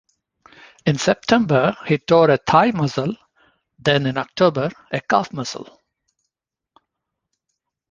In 0.87 0.97
September 0.97 1.77
he 1.85 1.99
tore 1.99 2.31
a 2.31 2.37
thigh 2.37 2.71
muscle, 2.71 3.15
then 3.77 4.07
in 4.07 4.17
October 4.17 4.69
a 4.91 4.99
calf 4.99 5.31
muscle. 5.31 5.79